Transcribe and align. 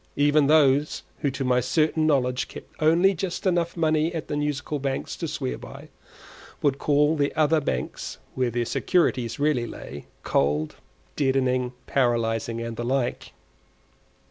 Even 0.15 0.47
those 0.47 1.03
who 1.19 1.29
to 1.29 1.43
my 1.43 1.59
certain 1.59 2.07
knowledge 2.07 2.47
kept 2.47 2.73
only 2.81 3.13
just 3.13 3.45
enough 3.45 3.77
money 3.77 4.11
at 4.15 4.29
the 4.29 4.35
Musical 4.35 4.79
Banks 4.79 5.15
to 5.15 5.27
swear 5.27 5.59
by, 5.59 5.89
would 6.63 6.79
call 6.79 7.15
the 7.15 7.31
other 7.35 7.61
banks 7.61 8.17
(where 8.33 8.49
their 8.49 8.65
securities 8.65 9.37
really 9.37 9.67
lay) 9.67 10.07
cold, 10.23 10.75
deadening, 11.15 11.73
paralysing, 11.85 12.59
and 12.59 12.77
the 12.77 12.83
like. 12.83 13.33